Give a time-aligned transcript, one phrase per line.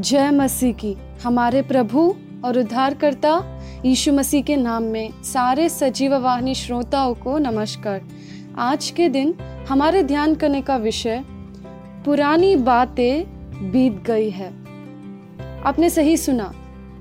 [0.00, 2.14] जय मसीह की। हमारे प्रभु
[2.44, 8.00] और उद्धारकर्ता यीशु मसीह के नाम में सारे सजीव वाहिनी श्रोताओं को नमस्कार।
[8.58, 9.34] आज के दिन
[9.68, 11.22] हमारे ध्यान करने का विषय,
[12.04, 13.24] पुरानी बातें
[13.72, 14.48] बीत गई है।
[15.66, 16.52] आपने सही सुना,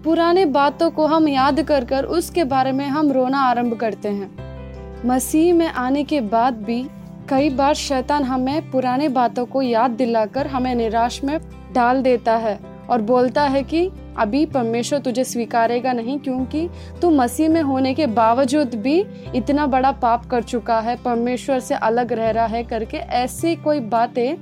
[0.03, 5.07] पुराने बातों को हम याद कर कर उसके बारे में हम रोना आरंभ करते हैं।
[5.07, 6.87] मसीह में आने के बाद भी
[7.29, 11.39] कई बार शैतान हमें पुराने बातों को याद दिलाकर हमें निराश में
[11.73, 16.69] डाल देता है। और बोलता है कि, अभी परमेश्वर तुझे स्वीकारेगा नहीं क्योंकि
[17.01, 21.75] तू मसीह में होने के बावजूद भी इतना बड़ा पाप कर चुका है। परमेश्वर से
[21.75, 24.35] अलग रह रहा है करके ऐसी कोई बातें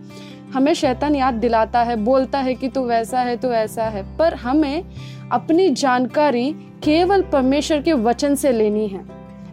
[0.54, 4.34] हमें शैतान याद दिलाता है। बोलता है कि तू वैसा है, तू ऐसा है। पर
[4.34, 4.84] हमें
[5.32, 6.52] अपनी जानकारी
[6.84, 9.06] केवल परमेश्वर के वचन से लेनी है,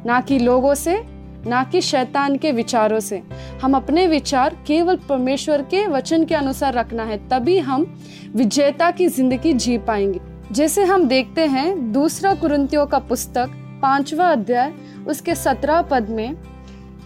[0.07, 1.14] ना कि लोगों से
[1.47, 3.23] ना कि शैतान के विचारों से।
[3.63, 7.95] हम अपने विचार केवल परमेश्वर के वचन के अनुसार रखना है, तभी हम
[8.37, 10.21] विजेता की ज़िंदगी जी पाएँगे।
[10.53, 13.51] जैसे हम देखते हैं, दूसरा कुरंतियों का पुस्तक,
[13.83, 14.73] पांचवा अध्याय,
[15.07, 16.37] उसके सत्रह पद में,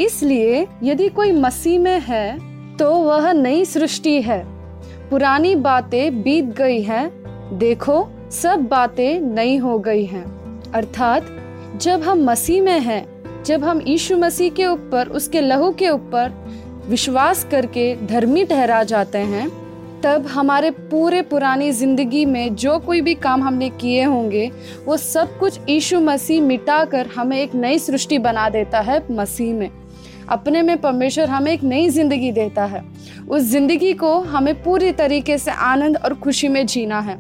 [0.01, 4.45] इसलिए यदि कोई मसीह में है तो वह नई सृष्टि है।
[5.11, 7.11] पुरानी बातें बीत गई हैं,
[7.59, 10.25] देखो, सब बातें नई हो गई हैं।
[10.73, 11.27] अर्थात,
[11.77, 13.18] जब हम मसीह में हैं
[13.49, 16.33] जब हम यीशु मसीह के ऊपर, उसके लहू के ऊपर
[16.89, 19.49] विश्वास करके धर्मी ठहरा जाते हैं,
[20.03, 24.51] तब हमारे पूरे पुरानी ज़िंदगी में जो कोई भी काम हमने किए होंगे,
[24.87, 29.71] वो सब कुछ यीशु मसीह मिटाकर हमें एक नई सृष्टि बना देता है मसीह में।
[30.29, 32.85] अपने में परमेश्वर हमें एक नई ज़िंदगी देता है।
[33.29, 37.19] उस ज़िंदगी को हमें पूरी तरीके से आनंद और खुशी में जीना है।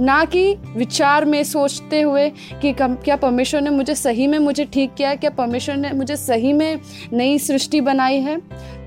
[0.00, 2.28] ना कि विचार में सोचते हुए
[2.62, 5.16] कि क्या परमेश्वर ने मुझे सही में मुझे ठीक किया है?
[5.16, 6.80] क्या परमेश्वर ने मुझे सही में
[7.12, 8.36] नई सृष्टि बनाई है?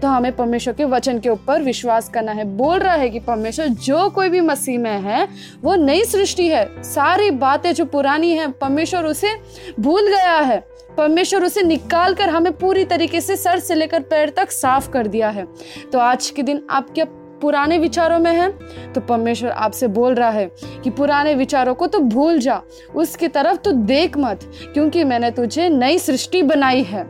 [0.01, 3.67] तो हमें परमेश्वर के वचन के ऊपर विश्वास करना है। बोल रहा है कि परमेश्वर,
[3.67, 5.27] जो कोई भी मसीह में है,
[5.63, 9.33] वो नई सृष्टि है। सारी बातें जो पुरानी है, परमेश्वर उसे
[9.79, 10.59] भूल गया है।
[10.97, 15.07] परमेश्वर उसे निकाल कर हमें पूरी तरीके से सर से लेकर पैर तक साफ़ कर
[15.07, 15.47] दिया है।
[15.93, 17.05] तो आज के दिन आप क्या
[17.41, 18.49] पुराने विचारों में है
[18.93, 20.49] तो परमेश्वर आपसे बोल रहा है
[20.83, 22.61] कि पुराने विचारों को तो भूल जा,
[22.95, 24.39] उसकी तरफ़ तो देख मत,
[24.73, 27.03] क्योंकि मैंने तुझे नई सृष्टि बनाई है।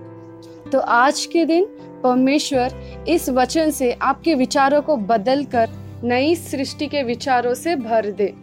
[0.72, 1.66] तो आज के दिन
[2.04, 5.70] परमेश्वर इस वचन से आपके विचारों को बदल कर
[6.04, 8.34] नई सृष्टि के विचारों से भर दे।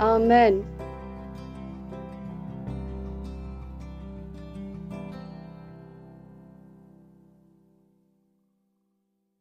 [0.00, 0.62] आमेन।